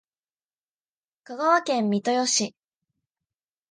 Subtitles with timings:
[1.25, 2.55] 香川県三豊市